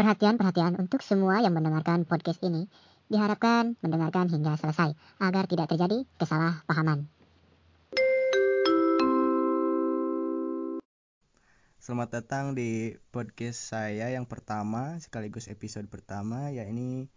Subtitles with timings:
[0.00, 2.72] Perhatian-perhatian untuk semua yang mendengarkan podcast ini
[3.12, 7.04] diharapkan mendengarkan hingga selesai agar tidak terjadi kesalahpahaman.
[11.76, 17.12] Selamat datang di podcast saya yang pertama sekaligus episode pertama yakni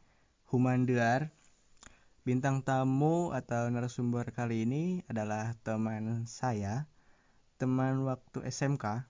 [0.52, 1.32] Humanduar.
[2.28, 6.92] Bintang tamu atau narasumber kali ini adalah teman saya,
[7.56, 9.08] teman waktu SMK,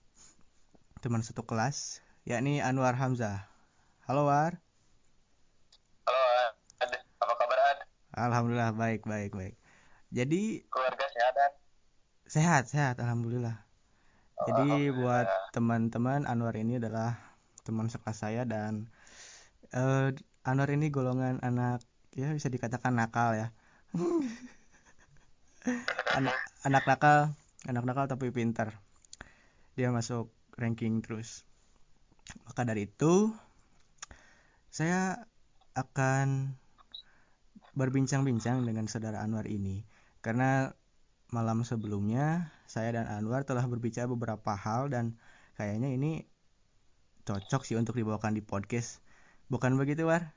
[1.02, 3.53] teman satu kelas, yakni Anwar Hamzah.
[4.04, 4.52] Halo War.
[6.04, 6.20] Halo
[6.76, 7.78] Ad, apa kabar Ad?
[8.12, 9.56] Alhamdulillah baik baik baik.
[10.12, 11.54] Jadi Keluarga sehat Ad?
[12.28, 13.64] sehat sehat alhamdulillah.
[14.44, 14.92] Jadi Alhamdulillah.
[15.00, 17.16] buat teman-teman Anwar ini adalah
[17.64, 18.92] teman sekelas saya dan
[19.72, 20.12] eh,
[20.44, 21.80] Anwar ini golongan anak
[22.12, 23.56] ya bisa dikatakan nakal ya.
[26.20, 27.32] anak anak nakal,
[27.64, 28.84] anak nakal tapi pintar.
[29.80, 30.28] Dia masuk
[30.60, 31.48] ranking terus.
[32.44, 33.32] Maka dari itu
[34.74, 35.22] saya
[35.78, 36.58] akan
[37.78, 39.86] berbincang-bincang dengan saudara Anwar ini
[40.18, 40.74] karena
[41.30, 45.14] malam sebelumnya saya dan Anwar telah berbicara beberapa hal dan
[45.54, 46.26] kayaknya ini
[47.22, 48.98] cocok sih untuk dibawakan di podcast.
[49.46, 50.34] Bukan begitu, War?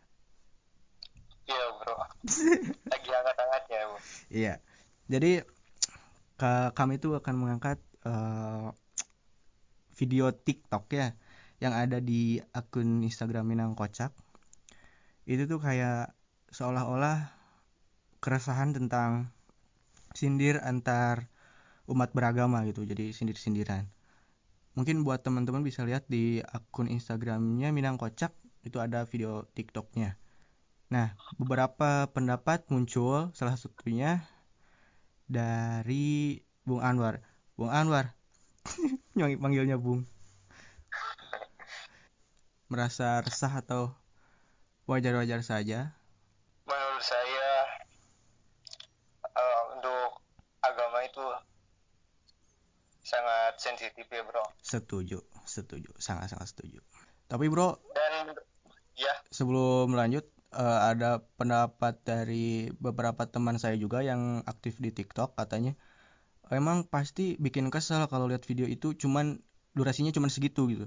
[1.49, 1.95] Iya bro,
[2.94, 3.97] lagi hangat-hangatnya bu.
[4.29, 4.53] Iya.
[5.09, 5.31] Jadi
[6.38, 8.69] ka- kami itu akan mengangkat eh,
[9.97, 11.17] video TikTok ya
[11.57, 14.13] yang ada di akun Instagram Minang Kocak.
[15.28, 16.16] Itu tuh kayak
[16.56, 17.28] seolah-olah
[18.23, 19.28] keresahan tentang
[20.16, 21.28] sindir antar
[21.92, 22.88] umat beragama gitu.
[22.88, 23.84] Jadi sindir-sindiran.
[24.80, 28.31] Mungkin buat teman-teman bisa lihat di akun Instagramnya Minang Kocak
[28.64, 30.16] itu ada video TikToknya.
[30.88, 34.23] Nah, beberapa pendapat muncul salah satunya
[35.28, 37.19] dari Bung Anwar.
[37.59, 38.16] Bung Anwar,
[39.19, 40.08] yang panggilnya Bung.
[42.72, 43.91] Merasa resah atau
[44.88, 45.93] wajar-wajar saja?
[46.63, 47.47] Menurut saya
[49.23, 50.23] eh, untuk
[50.63, 51.23] agama itu
[53.03, 54.44] sangat sensitif ya bro.
[54.63, 56.79] Setuju, setuju, sangat-sangat setuju.
[57.28, 58.31] Tapi bro, Dan
[58.95, 65.35] ya sebelum lanjut, eh, ada pendapat dari beberapa teman saya juga yang aktif di TikTok
[65.39, 65.75] katanya,
[66.51, 69.39] emang pasti bikin kesel kalau lihat video itu cuman
[69.75, 70.85] durasinya cuman segitu gitu.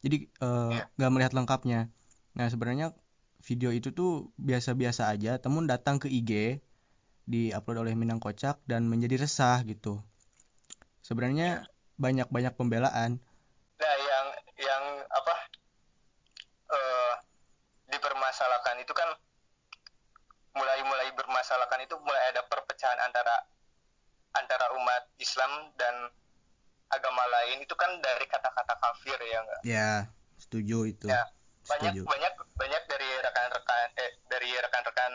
[0.00, 0.84] Jadi eh, Iya.
[0.96, 1.92] nggak melihat lengkapnya.
[2.36, 2.96] Nah sebenarnya
[3.50, 5.34] video itu tuh biasa-biasa aja.
[5.36, 6.62] Temun datang ke IG,
[7.26, 9.98] diupload oleh Minang Kocak dan menjadi resah gitu.
[11.02, 11.66] Sebenarnya
[11.96, 13.18] banyak-banyak pembelaan.
[13.74, 14.26] nah yang
[14.60, 15.34] yang apa
[16.70, 17.12] eh
[17.88, 19.08] dipermasalahkan itu kan
[20.52, 23.48] mulai-mulai bermasalahkan itu mulai ada perpecahan antara
[24.30, 26.12] antara umat Islam dan
[26.86, 29.90] agama lain itu kan dari kata-kata kafir ya enggak Ya,
[30.36, 31.08] setuju itu.
[31.08, 31.24] ya
[31.64, 32.02] banyak Setuju.
[32.04, 34.10] banyak banyak dari rekan-rekan eh
[34.40, 35.12] dari rekan-rekan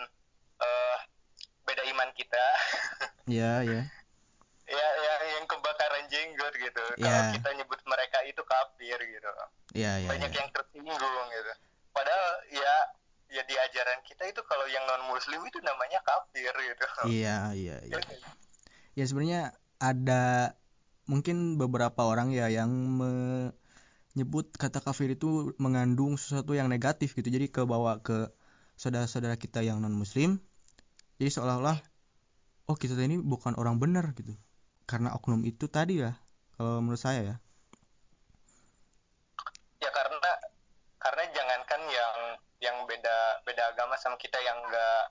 [0.61, 0.97] eh
[1.65, 2.45] beda iman kita
[3.25, 3.81] Ya, ya.
[4.69, 7.09] ya ya yang kebakaran jenggot gitu Ya.
[7.09, 9.29] kalau kita nyebut mereka itu kafir gitu
[9.73, 10.37] Ya, ya, banyak ya.
[10.45, 11.53] yang tersinggung gitu
[11.89, 12.73] padahal ya
[13.33, 17.77] ya di ajaran kita itu kalau yang non muslim itu namanya kafir gitu Iya, iya,
[17.89, 17.97] iya.
[17.97, 17.99] Ya,
[18.93, 20.53] Ya sebenarnya ada
[21.09, 27.27] mungkin beberapa orang ya yang menyebut kata kafir itu mengandung sesuatu yang negatif gitu.
[27.27, 28.29] Jadi kebawa ke
[28.75, 30.39] saudara-saudara kita yang non muslim.
[31.15, 31.79] Jadi seolah-olah
[32.67, 34.35] oh kita ini bukan orang benar gitu.
[34.85, 36.13] Karena oknum itu tadi ya.
[36.55, 37.35] Kalau menurut saya ya.
[39.81, 40.31] ya karena
[40.97, 42.15] karena jangankan yang
[42.57, 45.03] yang beda beda agama sama kita yang enggak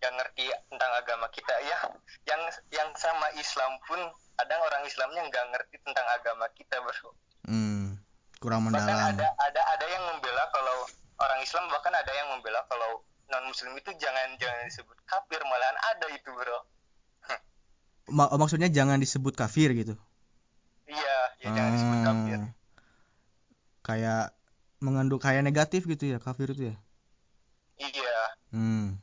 [0.00, 1.78] yang ngerti tentang agama kita ya
[2.24, 2.40] yang
[2.72, 4.00] yang sama Islam pun
[4.36, 7.10] kadang orang Islamnya nggak ngerti tentang agama kita bro
[7.44, 8.00] Hmm,
[8.40, 9.12] kurang bahkan mendalam.
[9.12, 10.48] ada ada ada yang membela
[11.44, 16.06] Islam bahkan ada yang membela kalau non muslim itu jangan jangan disebut kafir malahan ada
[16.10, 16.58] itu bro
[18.16, 19.94] Ma- maksudnya jangan disebut kafir gitu.
[20.84, 22.52] iya ya jangan disebut kafir Ah,
[23.82, 24.24] Kayak
[24.80, 26.76] mengandung kayak negatif gitu ya kafir itu ya.
[27.76, 28.16] iya
[28.48, 28.96] Hmm.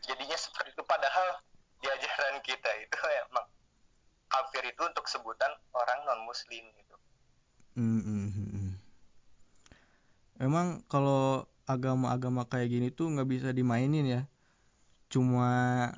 [0.00, 1.40] jadinya seperti itu padahal
[1.80, 2.96] di ajaran kita itu
[3.26, 3.44] emang
[4.26, 6.96] kafir itu untuk sebutan orang non muslim gitu
[7.74, 8.13] Hmm, hmm, hmm, hmm.
[10.44, 14.22] Emang kalau agama-agama kayak gini tuh nggak bisa dimainin ya.
[15.08, 15.88] Cuma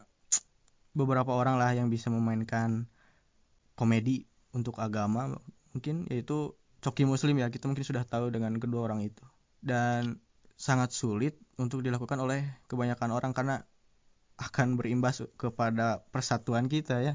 [0.94, 2.86] beberapa orang lah yang bisa memainkan
[3.74, 5.34] komedi untuk agama.
[5.74, 7.50] Mungkin yaitu Coki Muslim ya.
[7.50, 9.26] Kita mungkin sudah tahu dengan kedua orang itu.
[9.58, 10.22] Dan
[10.54, 13.66] sangat sulit untuk dilakukan oleh kebanyakan orang karena
[14.38, 17.14] akan berimbas kepada persatuan kita ya.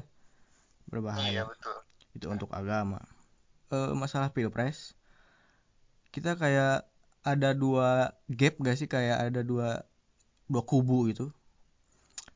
[0.86, 1.80] Berbahaya iya betul
[2.12, 3.00] itu untuk agama.
[3.72, 4.92] Eh, masalah pilpres,
[6.12, 6.84] kita kayak
[7.22, 8.90] ada dua gap gak sih?
[8.90, 9.82] Kayak ada dua
[10.50, 11.30] dua kubu gitu.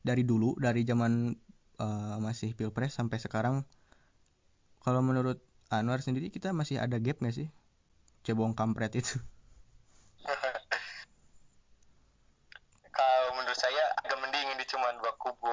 [0.03, 1.35] Dari dulu dari zaman
[1.79, 3.67] uh, masih pilpres sampai sekarang
[4.87, 7.51] kalau menurut Anwar sendiri kita masih ada gap gak sih?
[8.23, 9.19] Cebong kampret itu.
[12.97, 15.51] Kalau menurut saya agak mending ini cuma dua kubu.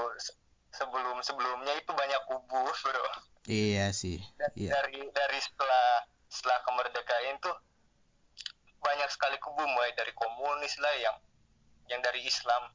[0.71, 3.07] Sebelum sebelumnya itu banyak kubu bro.
[3.51, 4.71] Iya sih dari iya.
[4.73, 7.57] dari, dari setelah setelah kemerdekaan tuh
[9.05, 11.17] banyak sekali kubu mulai dari komunis lah yang
[11.93, 12.73] yang dari Islam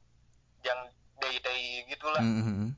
[0.62, 0.78] yang
[1.18, 2.22] dai-dai gitulah.
[2.22, 2.68] Mm -hmm.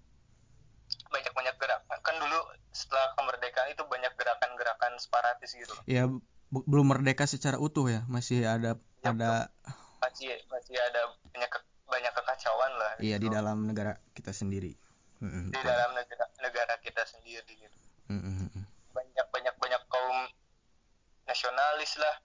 [1.12, 2.40] banyak banyak gerak kan dulu
[2.72, 5.76] setelah kemerdekaan itu banyak gerakan-gerakan separatis gitu.
[5.84, 6.08] Ya
[6.48, 8.00] belum merdeka secara utuh ya.
[8.08, 9.52] Masih ada ya, ada
[10.00, 11.52] masih masih ada banyak
[11.84, 12.92] banyak kekacauan lah.
[13.04, 13.28] Iya gitu.
[13.28, 14.72] di dalam negara kita sendiri.
[15.20, 15.52] Mm-hmm.
[15.52, 17.78] di dalam negara negara kita sendiri gitu.
[18.08, 18.64] Mm-hmm.
[18.96, 20.18] banyak banyak banyak kaum
[21.28, 22.16] nasionalis lah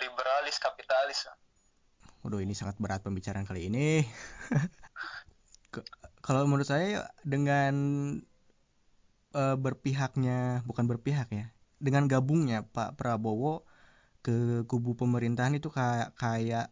[0.00, 1.28] liberalis kapitalis.
[2.20, 4.04] Waduh ini sangat berat pembicaraan kali ini.
[6.26, 7.74] Kalau menurut saya dengan
[9.32, 11.48] uh, berpihaknya bukan berpihak ya
[11.80, 13.64] dengan gabungnya Pak Prabowo
[14.20, 16.68] ke kubu pemerintahan itu kayak kayak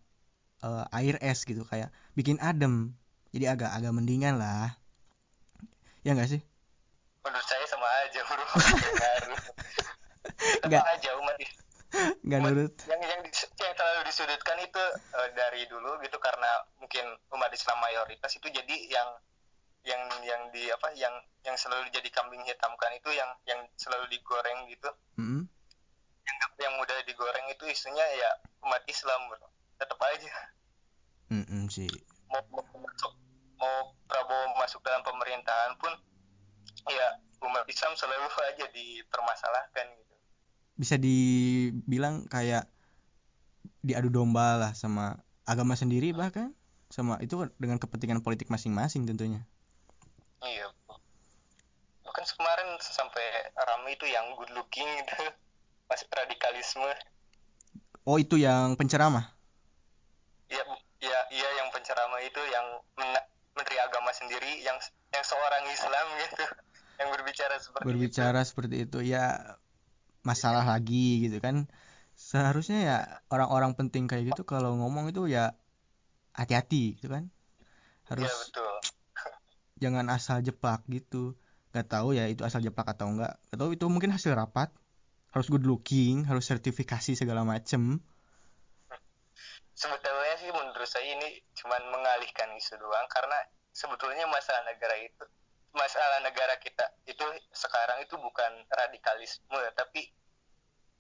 [0.61, 2.93] uh, air es gitu kayak bikin adem.
[3.33, 4.77] Jadi agak agak mendingan lah.
[6.05, 6.45] Ya enggak sih?
[7.25, 8.45] Menurut saya sama aja bro.
[10.69, 11.08] Nggak aja
[12.27, 12.75] nggak nurut.
[12.87, 13.23] yang yang
[13.61, 14.83] yang terlalu disudutkan itu
[15.15, 17.05] uh, dari dulu gitu karena mungkin
[17.35, 19.09] umat Islam mayoritas itu jadi yang
[19.87, 21.15] yang yang di apa yang
[21.47, 24.91] yang selalu jadi kambing hitamkan itu yang yang selalu digoreng gitu.
[25.17, 25.43] Mm -hmm.
[26.29, 28.31] yang yang mudah digoreng itu isunya ya
[28.67, 29.49] umat Islam bro.
[29.79, 30.33] Tetap aja.
[31.33, 31.89] Mm -hmm, sih.
[32.29, 33.13] Mau, mau masuk
[33.59, 35.93] mau Prabowo masuk dalam pemerintahan pun
[36.89, 37.07] ya
[37.43, 40.15] umat Islam selalu aja dipermasalahkan gitu
[40.79, 42.71] bisa dibilang kayak
[43.83, 46.55] diadu domba lah sama agama sendiri bahkan
[46.89, 49.43] sama itu dengan kepentingan politik masing-masing tentunya.
[50.39, 50.71] Iya
[52.19, 53.23] bahkan kemarin sampai
[53.55, 55.15] ramai itu yang good looking gitu
[55.93, 56.91] masih radikalisme.
[58.03, 59.31] Oh itu yang penceramah?
[60.51, 60.65] Ya
[60.99, 62.67] ya iya yang penceramah itu yang
[63.55, 64.75] menteri agama sendiri yang
[65.15, 66.45] yang seorang Islam gitu
[67.05, 68.49] yang berbicara seperti berbicara itu.
[68.51, 68.99] seperti itu.
[69.07, 69.55] Ya
[70.29, 71.65] masalah lagi gitu kan.
[72.13, 72.97] Seharusnya ya
[73.33, 75.57] orang-orang penting kayak gitu kalau ngomong itu ya
[76.37, 77.33] hati-hati gitu kan.
[78.13, 78.75] Harus ya, betul.
[79.83, 81.41] jangan asal jeplak gitu.
[81.73, 84.69] Nggak tahu ya itu asal jeplak atau enggak atau itu mungkin hasil rapat.
[85.33, 88.01] Harus good looking harus sertifikasi segala macem.
[89.79, 93.39] Sebetulnya sih menurut saya ini cuma mengalihkan isu doang karena
[93.71, 95.23] sebetulnya masalah negara itu
[95.77, 100.09] masalah negara kita itu sekarang itu bukan radikalisme tapi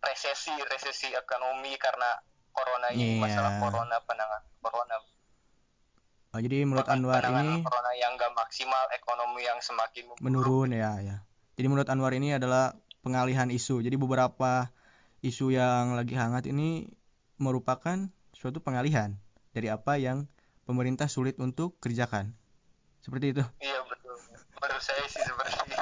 [0.04, 2.20] resesi resesi ekonomi karena
[2.52, 3.22] corona ini yeah.
[3.24, 4.96] masalah corona penanganan corona
[6.36, 11.16] oh, jadi menurut Anwar ini corona yang gak maksimal ekonomi yang semakin menurun ya ya
[11.58, 14.70] jadi menurut Anwar ini adalah pengalihan isu jadi beberapa
[15.24, 16.86] isu yang lagi hangat ini
[17.38, 19.18] merupakan suatu pengalihan
[19.50, 20.30] dari apa yang
[20.62, 22.36] pemerintah sulit untuk kerjakan.
[23.02, 23.42] Seperti itu.
[23.58, 24.07] Iya betul.
[24.58, 25.76] Menurut saya sih seperti itu.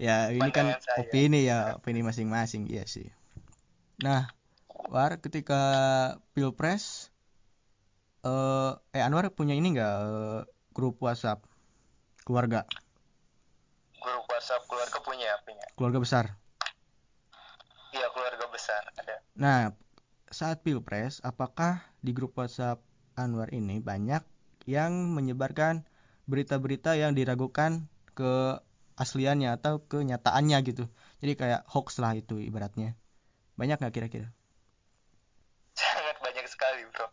[0.08, 1.04] ya ini kan saya.
[1.04, 3.08] opini ya, opini masing-masing, iya sih.
[4.00, 4.32] Nah,
[4.88, 5.62] War ketika
[6.36, 7.08] pilpres,
[8.24, 10.40] uh, eh Anwar punya ini nggak uh,
[10.76, 11.44] grup WhatsApp
[12.24, 12.68] keluarga?
[14.00, 15.64] Grup WhatsApp keluarga punya, punya.
[15.76, 16.24] Keluarga besar.
[17.94, 19.16] Iya keluarga besar ada.
[19.38, 19.60] Nah,
[20.34, 22.82] saat pilpres, apakah di grup WhatsApp
[23.14, 24.20] Anwar ini banyak
[24.66, 25.86] yang menyebarkan
[26.26, 28.62] berita-berita yang diragukan ke
[28.94, 30.84] asliannya atau kenyataannya gitu.
[31.18, 32.94] Jadi kayak hoax lah itu ibaratnya.
[33.58, 34.30] Banyak nggak kira-kira?
[35.74, 37.06] Sangat banyak sekali bro.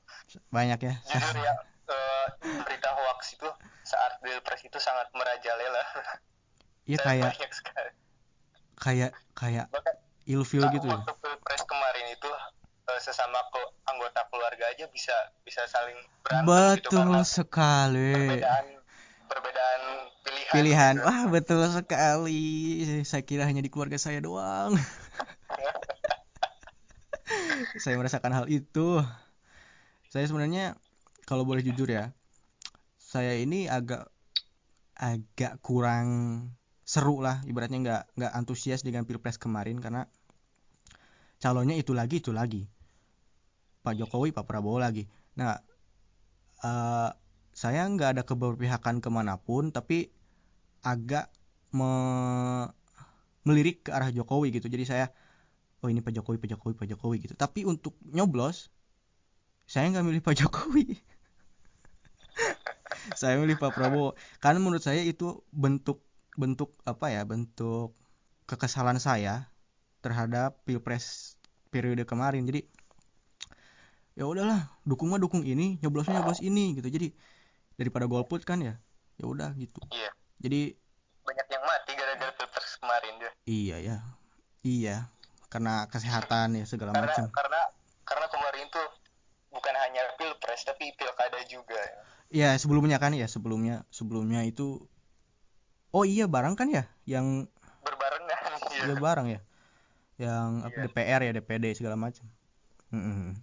[0.53, 0.93] Banyak ya.
[1.09, 1.53] Jujur ya
[1.89, 2.25] uh,
[2.65, 3.49] berita hoax itu
[3.81, 5.83] saat pilpres itu sangat merajalela.
[6.89, 7.37] Iya kayak.
[8.81, 9.69] Kayak kayak
[10.25, 10.97] ilfil gitu ya.
[10.97, 12.31] Waktu pilpres kemarin itu
[12.99, 13.39] sesama
[13.87, 15.13] anggota keluarga aja bisa
[15.47, 18.65] bisa saling berantem gitu betul gitu sekali perbedaan
[19.31, 19.80] perbedaan
[20.51, 20.99] pilihan.
[21.01, 22.83] Wah betul sekali.
[23.07, 24.75] Saya kira hanya di keluarga saya doang.
[27.83, 28.99] Saya merasakan hal itu.
[30.11, 30.75] Saya sebenarnya
[31.23, 32.11] kalau boleh jujur ya
[32.99, 34.11] saya ini agak
[34.95, 36.07] agak kurang
[36.83, 37.39] seru lah.
[37.47, 40.07] Ibaratnya nggak nggak antusias dengan pilpres kemarin karena
[41.39, 42.67] calonnya itu lagi itu lagi.
[43.81, 45.07] Pak Jokowi Pak Prabowo lagi.
[45.39, 45.55] Nah
[46.63, 47.09] uh,
[47.51, 50.11] saya nggak ada keberpihakan ke mana pun tapi
[50.81, 51.29] agak
[51.71, 51.91] me
[53.41, 54.69] melirik ke arah Jokowi gitu.
[54.69, 55.05] Jadi saya
[55.81, 57.33] oh ini Pak Jokowi Pak Jokowi Pak Jokowi gitu.
[57.33, 58.69] Tapi untuk nyoblos
[59.65, 60.85] saya nggak milih Pak Jokowi.
[63.17, 64.13] Saya milih Pak Prabowo.
[64.37, 66.05] Karena menurut saya itu bentuk
[66.37, 67.97] bentuk apa ya bentuk
[68.45, 69.49] kekesalan saya
[70.05, 71.35] terhadap pilpres
[71.73, 72.45] periode kemarin.
[72.45, 72.67] Jadi
[74.13, 76.93] ya udahlah dukung mah dukung ini nyoblosnya nyoblos ini gitu.
[76.93, 77.15] Jadi
[77.79, 78.77] daripada golput kan ya
[79.17, 79.81] ya udah gitu.
[79.89, 80.73] Iya jadi
[81.21, 83.31] banyak yang mati gara-gara pilpres kemarin dia.
[83.45, 83.97] Iya ya.
[84.65, 84.97] Iya.
[85.53, 87.25] Karena kesehatan ya segala karena macam.
[87.29, 87.61] karena
[88.03, 88.87] karena kemarin tuh
[89.53, 91.79] bukan hanya pilpres tapi pilkada juga
[92.31, 92.57] ya.
[92.57, 94.81] Sebelumnya kan ya sebelumnya sebelumnya itu
[95.91, 97.45] oh iya barang kan ya yang
[97.85, 98.39] berbarengan
[98.73, 98.83] iya.
[98.89, 99.41] Ya barang ya.
[100.17, 100.85] Yang apa Iya.
[100.89, 102.25] DPR ya DPD segala macam.
[102.91, 103.39] Mm-mm.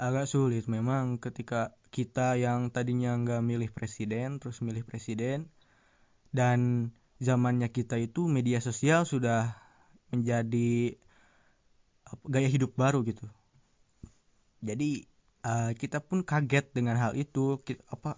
[0.00, 5.38] agak sulit memang ketika kita yang tadinya nggak milih presiden terus milih presiden
[6.38, 6.60] dan
[7.28, 9.40] zamannya kita itu media sosial sudah
[10.12, 10.96] menjadi
[12.32, 13.24] gaya hidup baru gitu.
[14.68, 14.90] Jadi
[15.50, 18.10] eh, kita pun kaget dengan hal itu Ki- apa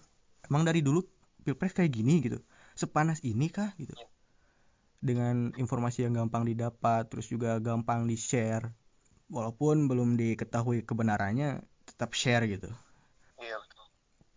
[0.47, 0.99] emang dari dulu
[1.45, 2.37] pilpres kayak gini gitu
[2.77, 3.71] sepanas ini kah?
[3.81, 3.95] gitu.
[5.09, 8.65] Dengan informasi yang gampang didapat terus juga gampang di share
[9.35, 11.49] walaupun belum diketahui kebenarannya
[11.89, 12.69] tetap share gitu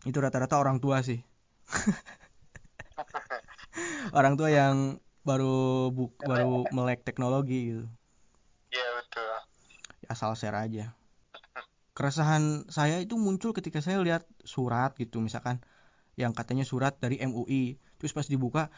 [0.07, 1.19] itu rata-rata orang tua sih.
[4.19, 7.85] Orang tua yang baru bu baru melek teknologi gitu.
[8.73, 9.31] Iya betul.
[10.09, 10.95] Asal share aja.
[11.95, 15.63] Keresahan saya itu muncul ketika saya lihat surat gitu misalkan.
[16.19, 18.71] Yang katanya surat dari MUI terus pas dibuka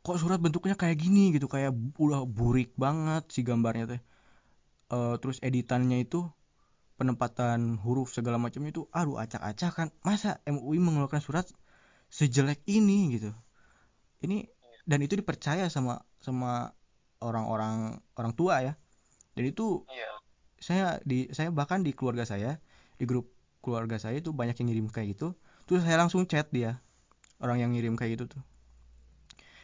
[0.00, 4.00] kok surat bentuknya kayak gini gitu kayak udah burik banget si gambarnya teh.
[4.90, 6.26] Eh, terus editannya itu
[7.00, 11.48] penempatan huruf segala macam itu aduh acak-acak kan masa MUI mengeluarkan surat
[12.12, 13.16] sejelek ini?
[13.16, 13.32] Gitu.
[14.20, 14.44] Ini
[14.84, 16.76] dan itu dipercaya sama sama
[17.24, 18.76] orang-orang orang tua ya.
[19.32, 20.12] Dan itu iya.
[20.60, 22.60] saya di saya bahkan di keluarga saya
[23.00, 23.32] di grup
[23.64, 25.32] keluarga saya itu banyak yang ngirim kayak gitu.
[25.64, 26.84] Terus saya langsung chat dia
[27.40, 28.42] orang yang ngirim kayak gitu tuh.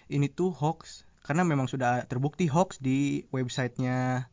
[0.09, 4.31] Ini tuh hoax karena memang sudah terbukti hoax di websitenya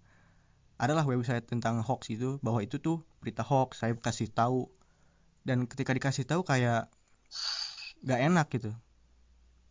[0.82, 4.68] adalah website tentang hoax itu bahwa itu tuh berita hoax saya kasih tahu.
[5.44, 6.88] Dan ketika dikasih tahu kayak
[8.03, 8.72] gak enak gitu.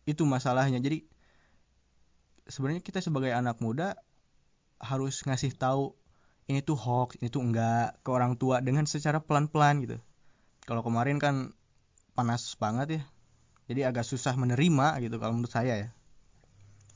[0.05, 0.77] Itu masalahnya.
[0.79, 1.05] Jadi
[2.47, 3.97] sebenarnya kita sebagai anak muda
[4.83, 5.95] harus ngasih tahu
[6.51, 9.97] ini tuh hoax ini tuh enggak ke orang tua dengan secara pelan-pelan gitu.
[10.63, 11.51] Kalau kemarin kan
[12.13, 13.03] panas banget ya.
[13.71, 15.89] Jadi agak susah menerima gitu kalau menurut saya ya.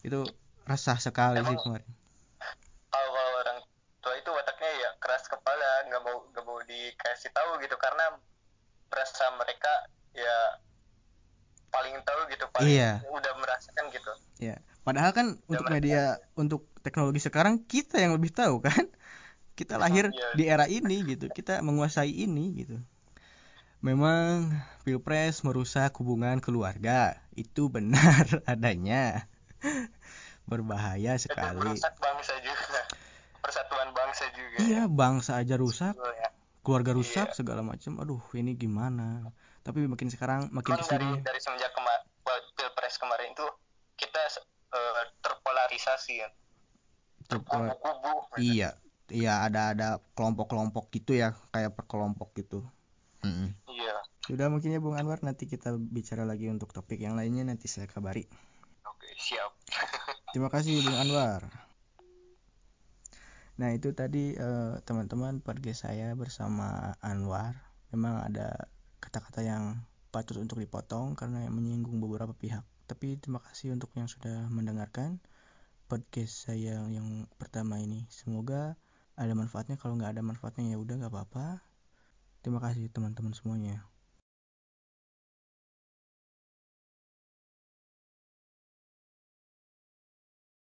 [0.03, 0.27] Itu
[0.67, 1.89] resah sekali sih Emang- kemarin
[2.91, 3.59] kalau kalau orang
[4.03, 8.19] tua itu wataknya ya keras kepala nggak mau nggak mau dikasih tahu gitu karena
[8.91, 9.71] merasa mereka
[10.15, 10.37] ya
[11.71, 12.91] paling tahu gitu paling Iya.
[13.05, 14.11] udah merasakan gitu.
[14.39, 16.01] Ya padahal kan untuk mereka- media
[16.33, 18.73] untuk teknologi sekarang kita yang lebih tahu kan.
[19.57, 20.29] Kita lahir Iya.
[20.33, 21.27] di era ini gitu.
[21.27, 22.77] Kita menguasai ini gitu.
[23.79, 27.17] Memang pilpres merusak hubungan keluarga.
[27.33, 29.25] Itu benar adanya.
[30.45, 31.57] Berbahaya itu sekali.
[31.59, 32.81] merusak bangsa juga.
[33.41, 34.57] Persatuan bangsa juga.
[34.59, 35.97] Iya bangsa aja rusak.
[35.97, 36.29] Ya.
[36.61, 37.37] keluarga rusak Iya.
[37.37, 37.95] segala macam.
[37.97, 39.31] Aduh ini gimana?
[39.63, 41.71] Tapi makin sekarang makin Cuman dari ke sini dari semenjak
[42.53, 43.47] pilpres kemarin itu
[43.95, 44.19] kita
[44.67, 45.03] eh,
[46.11, 46.27] ya
[47.27, 48.75] Terpol- kubu-kubu iya
[49.07, 52.63] iya ada ada kelompok-kelompok gitu ya kayak per kelompok gitu
[53.23, 53.51] Mm-mm.
[53.67, 57.71] iya Sudah mungkin ya Bung Anwar nanti kita bicara lagi untuk topik yang lainnya nanti
[57.71, 58.27] saya kabari.
[58.83, 59.51] oke siap
[60.35, 61.47] Terima kasih Bung Anwar.
[63.57, 67.55] Nah itu tadi eh, teman-teman podcast saya bersama Anwar.
[67.95, 68.67] Memang ada
[68.99, 69.79] kata-kata yang
[70.11, 72.61] patut untuk dipotong karena menyinggung beberapa pihak.
[72.85, 75.17] Tapi terima kasih untuk yang sudah mendengarkan
[75.87, 78.03] podcast saya yang pertama ini.
[78.11, 78.75] Semoga
[79.15, 79.79] ada manfaatnya.
[79.79, 81.63] Kalau nggak ada manfaatnya ya udah nggak apa-apa.
[82.43, 83.87] Terima kasih teman-teman semuanya.